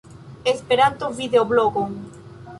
[0.45, 1.91] Esperanto-videoblogon